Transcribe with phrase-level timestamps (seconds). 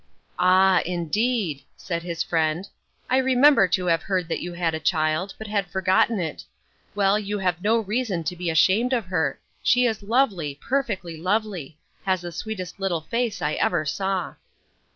[0.39, 2.67] "Ah, indeed!" said his friend.
[3.07, 6.43] "I remember to have heard that you had a child, but had forgotten it.
[6.95, 11.77] Well, you have no reason to be ashamed of her; she is lovely, perfectly lovely!
[12.03, 14.33] has the sweetest little face I ever saw."